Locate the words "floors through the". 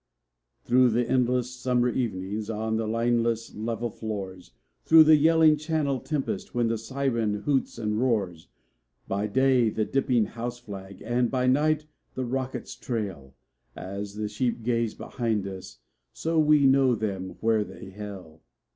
3.91-5.15